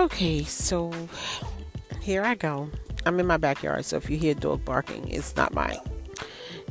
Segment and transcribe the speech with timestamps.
[0.00, 0.90] Okay, so
[2.00, 2.70] here I go.
[3.04, 5.76] I'm in my backyard, so if you hear dog barking, it's not mine.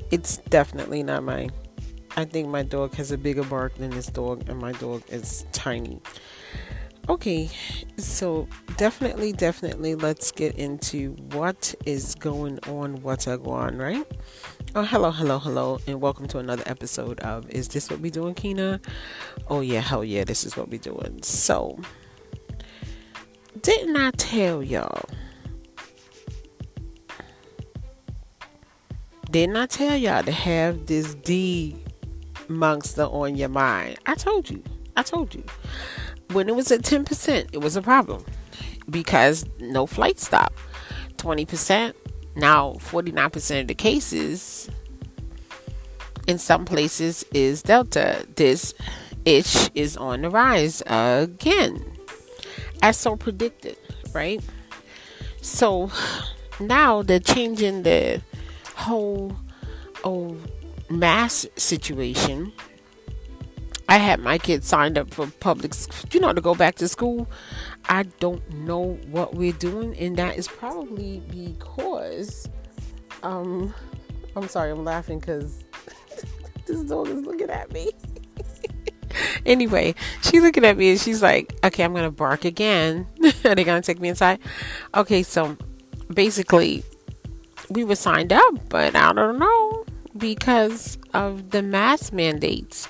[0.10, 1.52] It's definitely not mine.
[2.18, 5.46] I think my dog has a bigger bark than this dog, and my dog is
[5.52, 6.02] tiny.
[7.08, 7.52] Okay,
[7.98, 8.48] so
[8.78, 14.12] definitely, definitely, let's get into what is going on, what's going on, right?
[14.74, 18.34] Oh, hello, hello, hello, and welcome to another episode of Is This What We Doing,
[18.34, 18.82] Kina?
[19.50, 21.22] Oh, yeah, hell yeah, this is what we're doing.
[21.22, 21.78] So,
[23.70, 25.08] didn't I tell y'all?
[29.30, 31.76] Didn't I tell y'all to have this D
[32.48, 34.00] monster on your mind?
[34.08, 34.64] I told you.
[34.98, 35.44] I told you.
[36.32, 38.26] When it was at 10%, it was a problem
[38.90, 40.52] because no flight stop.
[41.18, 41.94] 20%,
[42.36, 44.68] now 49% of the cases
[46.26, 48.26] in some places is Delta.
[48.36, 48.74] This
[49.26, 51.89] itch is on the rise again
[52.82, 53.78] as so predicted,
[54.14, 54.42] right?
[55.42, 55.92] So
[56.60, 58.22] now they're changing the
[58.76, 59.36] whole
[60.04, 60.38] oh
[60.90, 62.52] mass situation.
[63.88, 65.74] I had my kids signed up for public,
[66.12, 67.28] you know, to go back to school.
[67.86, 72.48] I don't know what we're doing, and that is probably because,
[73.24, 73.74] um,
[74.36, 75.64] I'm sorry, I'm laughing because
[76.68, 77.92] this dog is looking at me.
[79.46, 83.08] anyway, she's looking at me and she's like, okay, I'm going to bark again.
[83.46, 84.40] Are they going to take me inside?
[84.96, 85.58] Okay, so
[86.14, 86.84] basically,
[87.70, 89.86] we were signed up, but I don't know
[90.18, 92.88] because of the mask mandates.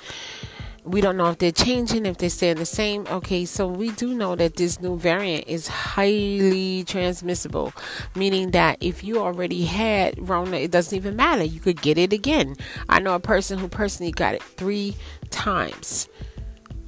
[0.83, 3.05] We don't know if they're changing, if they're staying the same.
[3.07, 7.73] Okay, so we do know that this new variant is highly transmissible,
[8.15, 11.43] meaning that if you already had Rona, it doesn't even matter.
[11.43, 12.55] You could get it again.
[12.87, 14.95] I know a person who personally got it three
[15.29, 16.09] times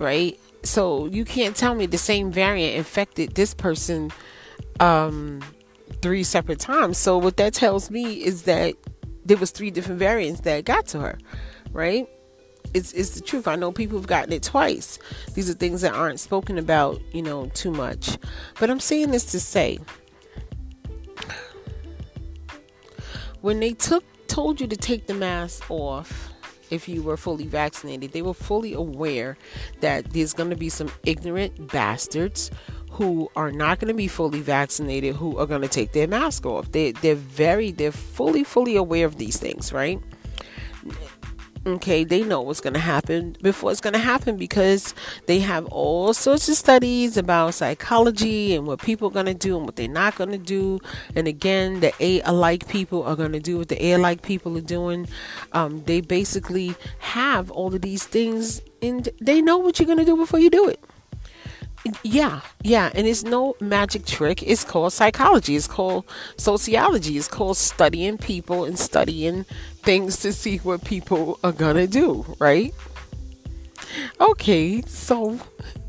[0.01, 0.37] right?
[0.63, 4.11] So you can't tell me the same variant infected this person
[4.79, 5.41] um,
[6.01, 6.97] three separate times.
[6.97, 8.75] So what that tells me is that
[9.23, 11.19] there was three different variants that got to her,
[11.71, 12.09] right?
[12.73, 13.47] It's it's the truth.
[13.47, 14.99] I know people have gotten it twice.
[15.33, 18.17] These are things that aren't spoken about, you know, too much.
[18.59, 19.79] But I'm saying this to say
[23.41, 26.31] when they took told you to take the mask off
[26.69, 28.13] if you were fully vaccinated.
[28.13, 29.37] They were fully aware
[29.81, 32.49] that there's going to be some ignorant bastards
[32.91, 36.45] who are not going to be fully vaccinated who are going to take their mask
[36.45, 36.71] off.
[36.71, 40.01] They they're very they're fully fully aware of these things, right?
[41.65, 44.95] Okay they know what's going to happen before it's going to happen because
[45.27, 49.55] they have all sorts of studies about psychology and what people are going to do
[49.57, 50.79] and what they're not going to do
[51.15, 54.57] and again the a alike people are going to do what the a alike people
[54.57, 55.07] are doing
[55.53, 60.05] um, they basically have all of these things and they know what you're going to
[60.05, 60.83] do before you do it
[62.03, 64.43] yeah, yeah, and it's no magic trick.
[64.43, 65.55] It's called psychology.
[65.55, 66.05] It's called
[66.37, 67.17] sociology.
[67.17, 69.45] It's called studying people and studying
[69.81, 72.73] things to see what people are gonna do, right?
[74.19, 75.39] Okay, so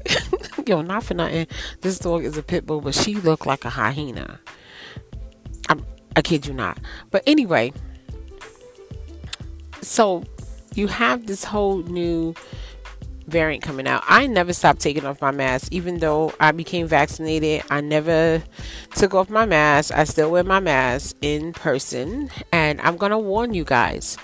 [0.67, 1.47] yo, not for nothing.
[1.81, 4.41] This dog is a pit bull, but she looked like a hyena.
[5.69, 5.85] I'm,
[6.17, 6.79] I kid you not.
[7.11, 7.73] But anyway,
[9.81, 10.25] so
[10.75, 12.35] you have this whole new
[13.27, 14.03] variant coming out.
[14.06, 17.62] I never stopped taking off my mask, even though I became vaccinated.
[17.71, 18.43] I never
[18.94, 19.93] took off my mask.
[19.94, 24.16] I still wear my mask in person, and I'm gonna warn you guys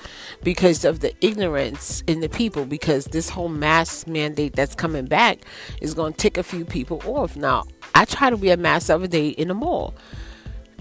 [0.42, 2.64] because of the ignorance in the people.
[2.64, 5.38] Because this whole mask mandate that's coming back
[5.80, 7.36] is gonna tick a few people off.
[7.36, 7.64] Now,
[7.94, 9.94] I try to wear a mask every day in the mall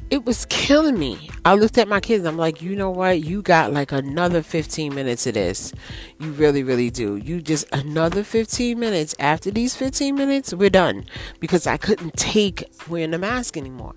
[0.09, 1.29] it was killing me.
[1.44, 2.25] I looked at my kids.
[2.25, 3.22] I'm like, you know what?
[3.22, 5.73] You got like another 15 minutes of this.
[6.19, 7.18] You really, really do.
[7.18, 9.16] You just another 15 minutes.
[9.19, 11.06] After these 15 minutes, we're done
[11.40, 13.94] because I couldn't take wearing a mask anymore.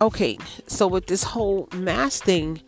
[0.00, 2.60] Okay, so with this whole mask thing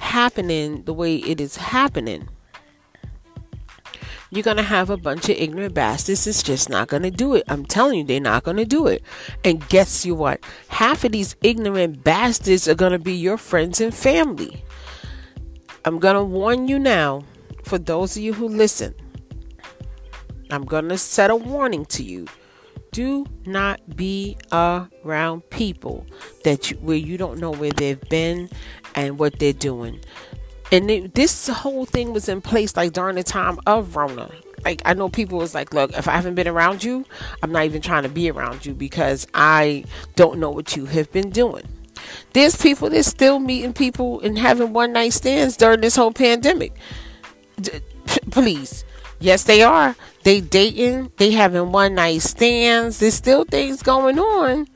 [0.00, 2.28] happening the way it is happening,
[4.32, 7.34] you're going to have a bunch of ignorant bastards that's just not going to do
[7.34, 7.44] it.
[7.48, 9.02] I'm telling you, they're not going to do it.
[9.44, 10.42] And guess you what?
[10.68, 14.64] Half of these ignorant bastards are going to be your friends and family.
[15.84, 17.24] I'm going to warn you now,
[17.64, 18.94] for those of you who listen,
[20.50, 22.26] I'm going to set a warning to you.
[22.90, 26.06] Do not be around people
[26.44, 28.48] that you, where you don't know where they've been
[28.94, 30.00] and what they're doing
[30.72, 34.30] and it, this whole thing was in place like during the time of Rona.
[34.64, 37.04] Like I know people was like, look, if I haven't been around you,
[37.42, 39.84] I'm not even trying to be around you because I
[40.16, 41.68] don't know what you have been doing.
[42.32, 46.72] There's people that's still meeting people and having one night stands during this whole pandemic.
[48.30, 48.84] Please,
[49.20, 49.94] yes, they are.
[50.24, 52.98] They dating, they having one night stands.
[52.98, 54.66] There's still things going on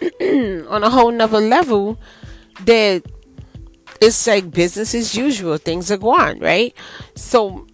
[0.70, 1.98] on a whole nother level
[2.64, 3.02] that
[4.02, 5.56] it's like business as usual.
[5.58, 6.74] Things are going, right?
[7.14, 7.66] So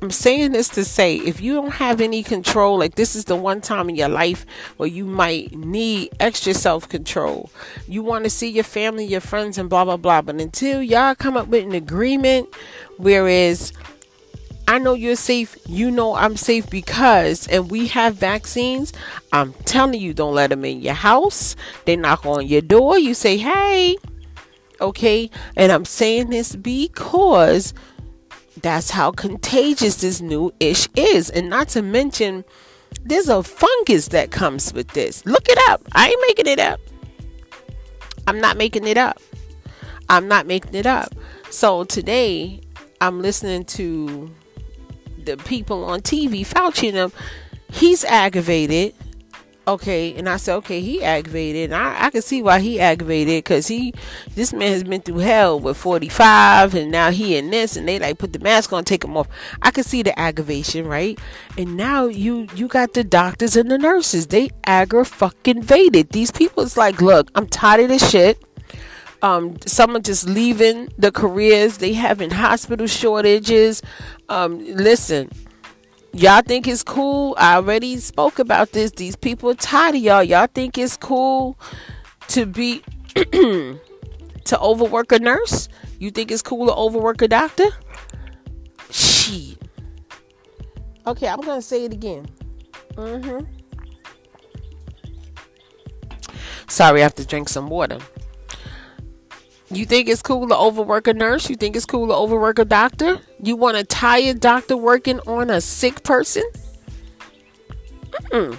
[0.00, 3.34] I'm saying this to say if you don't have any control, like this is the
[3.34, 4.46] one time in your life
[4.76, 7.50] where you might need extra self control.
[7.88, 10.22] You want to see your family, your friends, and blah blah blah.
[10.22, 12.48] But until y'all come up with an agreement,
[12.96, 13.72] whereas
[14.68, 18.92] I know you're safe, you know I'm safe because, and we have vaccines.
[19.32, 21.56] I'm telling you, don't let them in your house.
[21.86, 22.98] They knock on your door.
[22.98, 23.96] You say, hey,
[24.80, 25.30] okay.
[25.56, 27.74] And I'm saying this because
[28.62, 31.30] that's how contagious this new ish is.
[31.30, 32.44] And not to mention,
[33.04, 35.24] there's a fungus that comes with this.
[35.26, 35.82] Look it up.
[35.92, 36.80] I ain't making it up.
[38.26, 39.20] I'm not making it up.
[40.08, 41.14] I'm not making it up.
[41.50, 42.60] So today,
[43.00, 44.30] I'm listening to
[45.24, 47.12] the people on TV, Fauci and them.
[47.70, 48.94] He's aggravated
[49.68, 53.44] okay and i said okay he aggravated and i, I can see why he aggravated
[53.44, 53.92] because he
[54.34, 57.98] this man has been through hell with 45 and now he in this and they
[57.98, 59.28] like put the mask on take him off.
[59.60, 61.18] I can see the aggravation right?
[61.56, 64.28] And now you you got the doctors and the nurses.
[64.28, 68.42] They aggra fucking vaded these people it's like look i'm tired of this shit.
[69.20, 71.78] Um, some are just leaving the careers.
[71.78, 73.82] They having hospital shortages.
[74.28, 75.28] Um, listen
[76.12, 77.34] Y'all think it's cool?
[77.38, 78.90] I already spoke about this.
[78.92, 80.22] These people are tired of y'all.
[80.22, 81.58] Y'all think it's cool
[82.28, 82.82] to be
[83.14, 85.68] to overwork a nurse?
[85.98, 87.66] You think it's cool to overwork a doctor?
[88.90, 89.58] Shit.
[91.06, 92.26] Okay, I'm gonna say it again.
[92.94, 93.44] Mm-hmm.
[96.68, 97.98] Sorry, I have to drink some water.
[99.70, 101.50] You think it's cool to overwork a nurse?
[101.50, 103.20] You think it's cool to overwork a doctor?
[103.42, 106.44] You want a tired doctor working on a sick person?
[108.10, 108.58] Mm-mm.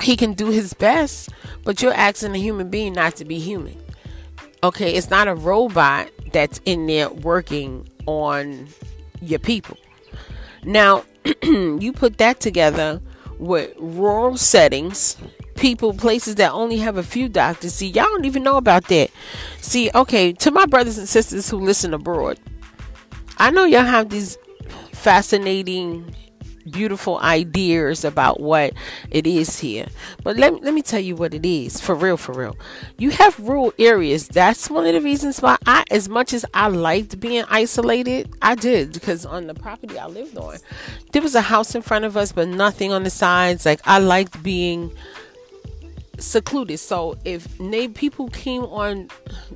[0.00, 1.30] He can do his best,
[1.64, 3.76] but you're asking a human being not to be human.
[4.62, 8.68] Okay, it's not a robot that's in there working on
[9.20, 9.76] your people.
[10.64, 11.04] Now,
[11.42, 13.00] you put that together
[13.38, 15.16] with rural settings
[15.60, 17.74] people, places that only have a few doctors.
[17.74, 19.10] See, y'all don't even know about that.
[19.60, 22.40] See, okay, to my brothers and sisters who listen abroad,
[23.36, 24.38] I know y'all have these
[24.92, 26.14] fascinating,
[26.70, 28.72] beautiful ideas about what
[29.10, 29.86] it is here.
[30.24, 32.56] But let, let me tell you what it is for real, for real.
[32.98, 34.28] You have rural areas.
[34.28, 38.54] That's one of the reasons why I, as much as I liked being isolated, I
[38.54, 40.56] did because on the property I lived on,
[41.12, 43.66] there was a house in front of us, but nothing on the sides.
[43.66, 44.90] Like I liked being
[46.20, 46.78] secluded.
[46.78, 47.48] So if
[47.94, 49.08] people came on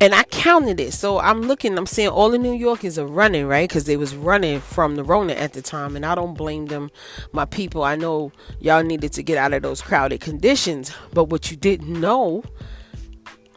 [0.00, 0.94] And I counted it.
[0.94, 3.68] So I'm looking, I'm seeing all the New Yorkers are running, right?
[3.68, 5.96] Because they was running from the Rona at the time.
[5.96, 6.90] And I don't blame them,
[7.32, 7.84] my people.
[7.84, 10.90] I know y'all needed to get out of those crowded conditions.
[11.12, 12.42] But what you didn't know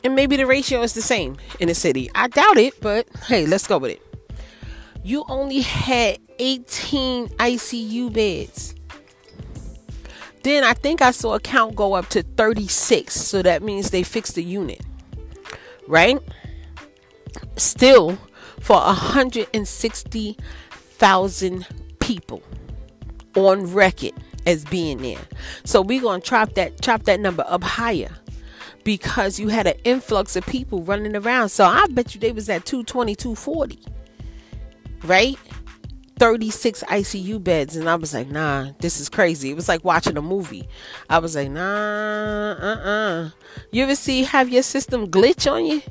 [0.04, 2.10] and maybe the ratio is the same in the city.
[2.16, 4.02] I doubt it, but hey, let's go with it.
[5.04, 8.76] You only had 18 ICU beds.
[10.44, 13.14] Then I think I saw a count go up to 36.
[13.14, 14.82] So that means they fixed the unit.
[15.88, 16.20] Right?
[17.56, 18.18] Still
[18.62, 21.68] for 160,000
[22.00, 22.44] people
[23.36, 24.14] on record
[24.46, 25.18] as being there.
[25.64, 28.10] So we're going to chop that chop that number up higher
[28.84, 31.50] because you had an influx of people running around.
[31.50, 33.80] So I bet you they was at 220, 240.
[35.04, 35.38] Right?
[36.20, 37.76] 36 ICU beds.
[37.76, 39.52] And I was like, nah, this is crazy.
[39.52, 40.68] It was like watching a movie.
[41.10, 43.30] I was like, nah, uh uh.
[43.72, 45.82] You ever see have your system glitch on you?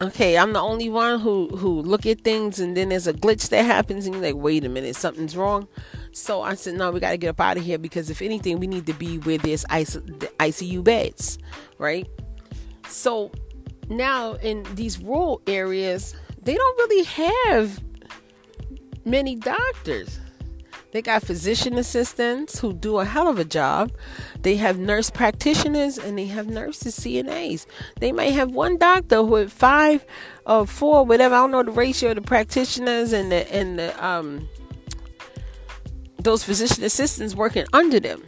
[0.00, 3.48] Okay, I'm the only one who who look at things and then there's a glitch
[3.48, 5.68] that happens and you're like, wait a minute, something's wrong.
[6.16, 8.58] So I said, no, we got to get up out of here because if anything,
[8.58, 11.36] we need to be where there's ICU beds,
[11.76, 12.08] right?
[12.88, 13.30] So
[13.90, 17.82] now in these rural areas, they don't really have
[19.04, 20.18] many doctors.
[20.92, 23.92] They got physician assistants who do a hell of a job.
[24.40, 27.66] They have nurse practitioners and they have nurses, CNAs.
[28.00, 30.02] They might have one doctor with five
[30.46, 31.34] or four, whatever.
[31.34, 34.48] I don't know the ratio of the practitioners and the and the um
[36.26, 38.22] those physician assistants working under them.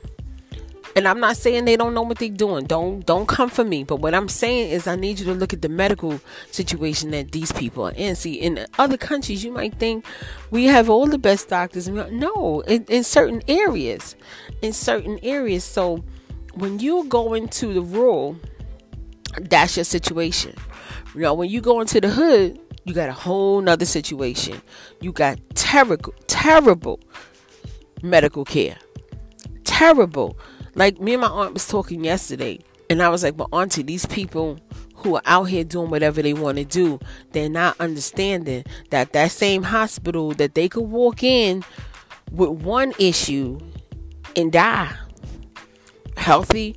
[0.96, 2.64] And I'm not saying they don't know what they're doing.
[2.64, 3.84] Don't don't come for me.
[3.84, 6.18] But what I'm saying is I need you to look at the medical
[6.50, 8.16] situation that these people are in.
[8.16, 10.04] See, in other countries, you might think
[10.50, 11.88] we have all the best doctors.
[11.88, 14.16] No, in, in certain areas,
[14.62, 15.62] in certain areas.
[15.62, 16.02] So
[16.54, 18.36] when you go into the rural,
[19.40, 20.54] that's your situation.
[21.14, 24.62] You know, when you go into the hood, you got a whole nother situation.
[25.00, 26.98] You got terrible, terrible
[28.02, 28.76] medical care.
[29.64, 30.36] Terrible
[30.78, 34.06] like me and my aunt was talking yesterday, and I was like, "But auntie, these
[34.06, 34.58] people
[34.94, 37.00] who are out here doing whatever they want to do,
[37.32, 41.64] they're not understanding that that same hospital that they could walk in
[42.30, 43.58] with one issue
[44.36, 44.92] and die.
[46.16, 46.76] Healthy,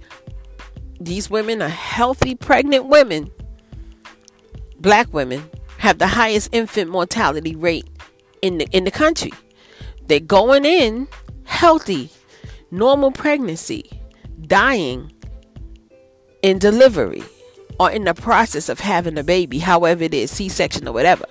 [1.00, 3.30] these women are healthy pregnant women,
[4.80, 5.48] black women,
[5.78, 7.88] have the highest infant mortality rate
[8.42, 9.32] in the in the country.
[10.08, 11.08] They're going in
[11.46, 12.12] healthy
[12.72, 13.90] normal pregnancy,
[14.48, 15.12] dying
[16.42, 17.24] in delivery,
[17.80, 21.26] or in the process of having a baby, however it is, C section or whatever.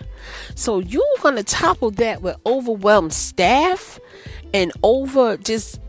[0.55, 3.99] So you're going to topple that with overwhelmed staff
[4.53, 5.81] and over just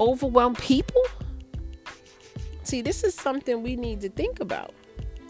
[0.00, 1.02] overwhelmed people?
[2.62, 4.72] See, this is something we need to think about.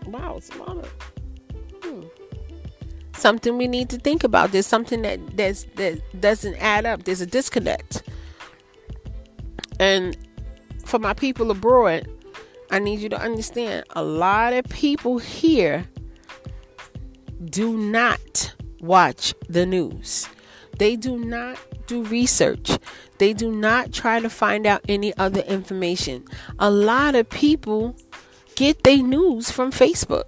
[0.07, 1.14] Wow, it's a lot of.
[3.15, 4.53] Something we need to think about.
[4.53, 7.05] There's something that that's, that doesn't add up.
[7.05, 8.03] There's a disconnect.
[9.81, 10.17] And
[10.85, 12.09] for my people abroad,
[12.71, 15.89] I need you to understand a lot of people here
[17.45, 20.29] do not watch the news.
[20.79, 22.79] They do not do research.
[23.19, 26.25] They do not try to find out any other information.
[26.59, 27.97] A lot of people
[28.57, 30.25] get their news from Facebook.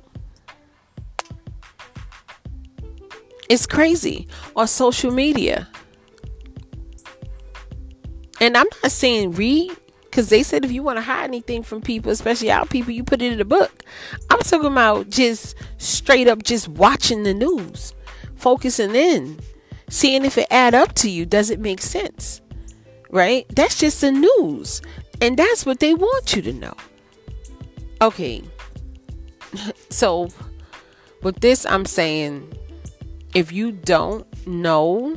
[3.49, 4.29] It's crazy.
[4.55, 5.69] Or social media.
[8.41, 9.73] And I'm not saying read,
[10.03, 13.05] because they said if you want to hide anything from people, especially our people, you
[13.05, 13.85] put it in a book.
[14.31, 17.95] I'm talking about just straight up just watching the news,
[18.35, 19.41] focusing in,
[19.89, 21.27] seeing if it add up to you.
[21.27, 22.41] Does it make sense?
[23.11, 23.47] Right?
[23.55, 24.83] That's just the news.
[25.21, 26.75] And that's what they want you to know.
[28.01, 28.43] Okay.
[29.89, 30.29] So
[31.23, 32.53] with this, I'm saying
[33.37, 35.15] if you don't know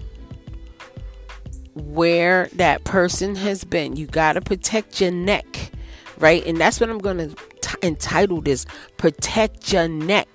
[1.73, 3.95] where that person has been.
[3.95, 5.71] You got to protect your neck,
[6.17, 6.45] right?
[6.45, 8.65] And that's what I'm going to entitle this
[8.97, 10.27] Protect Your Neck.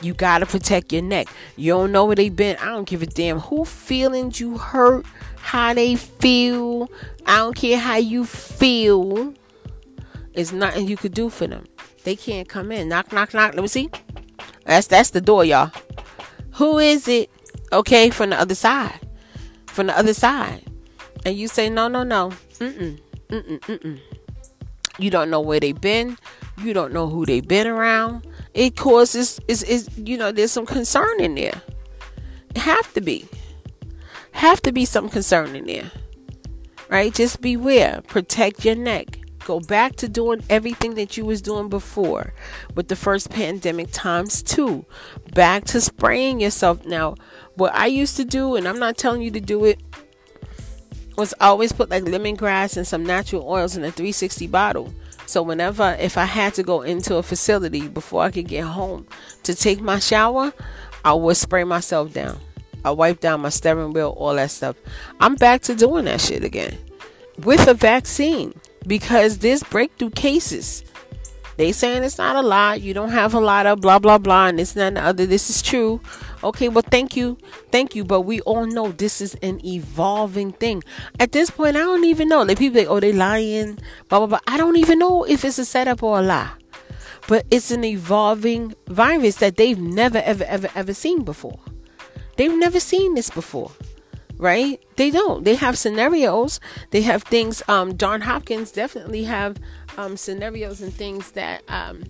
[0.00, 1.28] You got to protect your neck.
[1.54, 2.56] You don't know where they've been.
[2.56, 6.90] I don't give a damn who feelings you hurt, how they feel.
[7.26, 9.32] I don't care how you feel.
[10.32, 11.64] It's nothing you could do for them.
[12.02, 12.88] They can't come in.
[12.88, 13.54] Knock, knock, knock.
[13.54, 13.88] Let me see.
[14.64, 15.70] That's that's the door, y'all.
[16.54, 17.30] Who is it?
[17.72, 19.00] Okay, from the other side
[19.72, 20.62] from the other side.
[21.24, 22.32] And you say, no, no, no.
[22.58, 23.00] Mm-mm.
[23.28, 23.60] Mm-mm.
[23.60, 24.00] Mm-mm.
[24.98, 26.18] You don't know where they've been.
[26.62, 28.26] You don't know who they've been around.
[28.54, 31.60] It causes, is, is, you know, there's some concern in there.
[32.56, 33.26] Have to be.
[34.32, 35.90] Have to be some concern in there.
[36.90, 37.14] Right?
[37.14, 38.02] Just beware.
[38.06, 39.18] Protect your neck.
[39.44, 42.32] Go back to doing everything that you was doing before
[42.74, 44.84] with the first pandemic times two.
[45.34, 46.84] Back to spraying yourself.
[46.84, 47.16] Now,
[47.54, 49.80] what I used to do, and I'm not telling you to do it,
[51.16, 54.94] was always put like lemongrass and some natural oils in a 360 bottle.
[55.26, 59.06] So whenever if I had to go into a facility before I could get home
[59.42, 60.52] to take my shower,
[61.04, 62.38] I would spray myself down.
[62.84, 64.76] I wipe down my steering wheel, all that stuff.
[65.20, 66.78] I'm back to doing that shit again
[67.38, 68.54] with a vaccine
[68.86, 70.84] because this breakthrough cases.
[71.56, 72.80] They saying it's not a lot.
[72.80, 75.26] You don't have a lot of blah blah blah, and this and the other.
[75.26, 76.00] This is true.
[76.42, 77.36] Okay, well, thank you,
[77.70, 78.04] thank you.
[78.04, 80.82] But we all know this is an evolving thing.
[81.20, 82.42] At this point, I don't even know.
[82.42, 84.40] Like people, like, oh, they lying, blah blah blah.
[84.46, 86.50] I don't even know if it's a setup or a lie.
[87.28, 91.60] But it's an evolving virus that they've never ever ever ever seen before.
[92.36, 93.70] They've never seen this before
[94.42, 94.82] right?
[94.96, 95.44] They don't.
[95.44, 96.58] They have scenarios.
[96.90, 97.62] They have things.
[97.68, 99.56] Um, Hopkins definitely have
[99.96, 102.02] um, scenarios and things that um,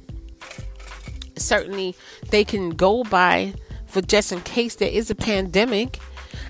[1.37, 1.95] certainly
[2.31, 3.53] they can go by
[3.87, 5.99] for just in case there is a pandemic.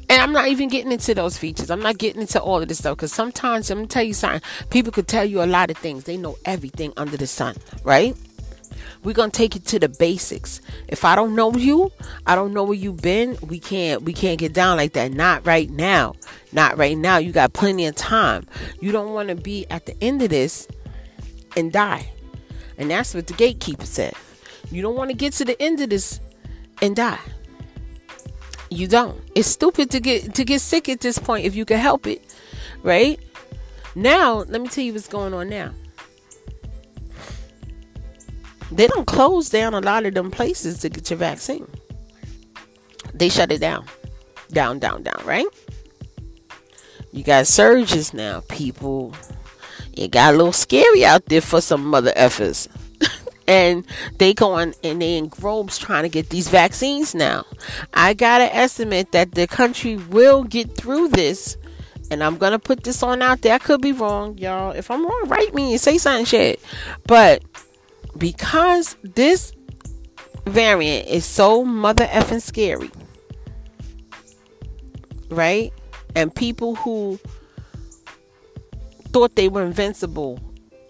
[0.09, 1.71] And I'm not even getting into those features.
[1.71, 4.43] I'm not getting into all of this stuff because sometimes I'm gonna tell you something.
[4.71, 6.05] People could tell you a lot of things.
[6.05, 8.17] They know everything under the sun, right?
[9.05, 10.61] We're gonna take it to the basics.
[10.89, 11.91] If I don't know you,
[12.27, 13.37] I don't know where you've been.
[13.43, 15.13] We can't we can't get down like that.
[15.13, 16.15] Not right now.
[16.53, 17.19] Not right now.
[17.19, 18.47] You got plenty of time.
[18.81, 20.69] You don't want to be at the end of this
[21.57, 22.11] and die.
[22.79, 24.15] And that's what the gatekeeper said.
[24.71, 26.21] You don't want to get to the end of this
[26.81, 27.21] and die.
[28.71, 29.21] You don't.
[29.35, 32.35] It's stupid to get to get sick at this point if you can help it.
[32.83, 33.21] Right?
[33.95, 35.73] Now, let me tell you what's going on now.
[38.77, 41.67] They don't close down a lot of them places to get your vaccine.
[43.15, 43.87] They shut it down.
[44.51, 45.47] Down, down, down, right?
[47.13, 49.15] You got surges now, people.
[49.93, 52.69] It got a little scary out there for some mother effers.
[53.47, 53.85] and
[54.19, 57.45] they going and they in groves trying to get these vaccines now.
[57.93, 61.59] I gotta estimate that the country will get through this.
[62.11, 63.55] And I'm gonna put this on out there.
[63.55, 64.73] I could be wrong, y'all.
[64.73, 66.61] If I'm wrong, write me and say something shit.
[67.07, 67.43] But
[68.19, 69.53] because this
[70.47, 72.91] variant is so mother effing scary,
[75.31, 75.73] right?
[76.15, 77.19] And people who
[79.13, 80.39] thought they were invincible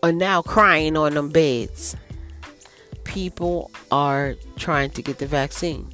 [0.02, 1.96] are now crying on them beds.
[3.04, 5.92] People are trying to get the vaccine.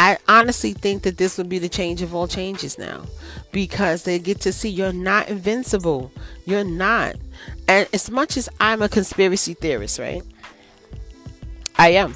[0.00, 3.04] I honestly think that this would be the change of all changes now
[3.50, 6.12] because they get to see you're not invincible.
[6.44, 7.16] You're not.
[7.66, 10.22] And as much as I'm a conspiracy theorist, right?
[11.78, 12.14] I am.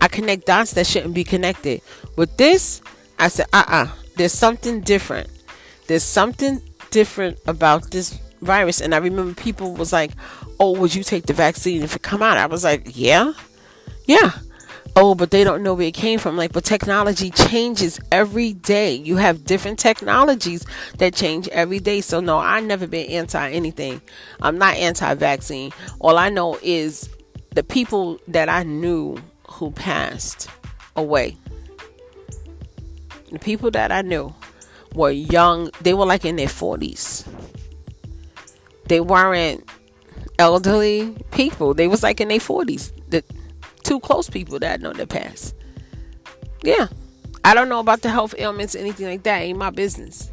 [0.00, 1.82] I connect dots that shouldn't be connected.
[2.16, 2.80] With this,
[3.18, 5.28] I said, uh uh-uh, uh, there's something different.
[5.86, 8.80] There's something different about this virus.
[8.80, 10.12] And I remember people was like,
[10.60, 12.36] oh, would you take the vaccine if it come out?
[12.36, 13.32] I was like, yeah,
[14.06, 14.32] yeah.
[14.96, 16.36] Oh, but they don't know where it came from.
[16.36, 18.94] Like, but technology changes every day.
[18.94, 20.64] You have different technologies
[20.98, 22.00] that change every day.
[22.00, 24.00] So no, I never been anti anything.
[24.40, 25.72] I'm not anti vaccine.
[25.98, 27.08] All I know is
[27.54, 29.16] the people that I knew
[29.48, 30.48] who passed
[30.96, 31.36] away,
[33.30, 34.34] the people that I knew
[34.94, 37.26] were young, they were like in their 40s.
[38.86, 39.68] They weren't
[40.38, 41.74] elderly people.
[41.74, 42.92] They was like in their 40s.
[43.08, 43.24] The
[43.82, 45.54] two close people that I know that passed.
[46.62, 46.88] Yeah.
[47.44, 49.38] I don't know about the health ailments, anything like that.
[49.38, 50.30] Ain't my business.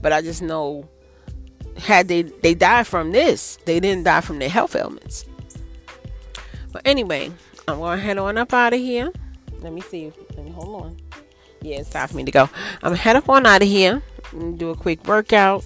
[0.00, 0.88] But I just know
[1.78, 5.26] had they they died from this, they didn't die from their health ailments.
[6.74, 7.30] But anyway,
[7.68, 9.12] I'm to head on up out of here.
[9.60, 10.12] Let me see.
[10.36, 10.96] Let me hold on.
[11.62, 12.50] Yeah, it's time for me to go.
[12.82, 15.64] I'm to head up on out of here and do a quick workout.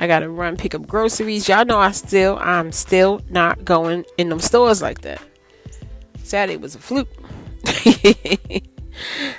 [0.00, 1.48] I gotta run pick up groceries.
[1.48, 5.22] Y'all know I still I'm still not going in them stores like that.
[6.24, 7.08] Saturday was a fluke.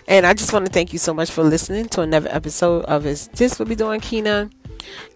[0.08, 3.06] and I just want to thank you so much for listening to another episode of
[3.06, 4.50] Is This What We Doing Kina?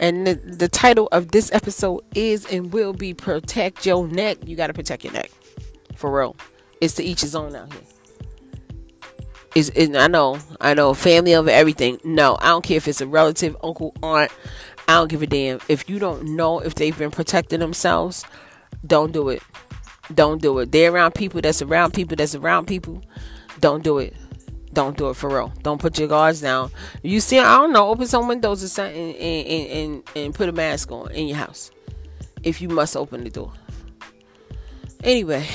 [0.01, 4.37] And the, the title of this episode is and will be Protect Your Neck.
[4.45, 5.31] You gotta protect your neck.
[6.01, 6.35] For real.
[6.81, 7.83] It's to each his own out here.
[9.53, 11.99] Is I know, I know, family over everything.
[12.03, 14.31] No, I don't care if it's a relative, uncle, aunt.
[14.87, 15.59] I don't give a damn.
[15.69, 18.25] If you don't know if they've been protecting themselves,
[18.83, 19.43] don't do it.
[20.11, 20.71] Don't do it.
[20.71, 23.03] They're around people that's around people that's around people.
[23.59, 24.15] Don't do it.
[24.73, 25.53] Don't do it for real.
[25.61, 26.71] Don't put your guards down.
[27.03, 30.49] You see, I don't know, open some windows or something and, and, and, and put
[30.49, 31.69] a mask on in your house.
[32.41, 33.53] If you must open the door.
[35.03, 35.47] Anyway,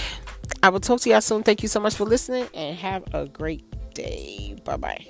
[0.62, 1.42] I will talk to y'all soon.
[1.42, 4.56] Thank you so much for listening and have a great day.
[4.64, 5.06] Bye bye.